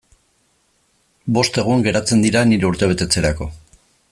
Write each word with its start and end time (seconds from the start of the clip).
Bost 1.35 1.59
egun 1.63 1.85
geratzen 1.89 2.25
dira 2.27 2.43
nire 2.53 2.69
urtebetetzerako. 2.71 3.53